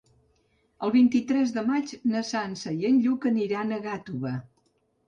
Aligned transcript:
El 0.87 0.93
vint-i-tres 0.95 1.53
de 1.59 1.65
maig 1.69 1.93
na 2.15 2.25
Sança 2.33 2.75
i 2.81 2.91
en 2.91 2.99
Lluc 3.07 3.33
aniran 3.35 3.79
a 3.79 3.81
Gàtova. 3.89 4.39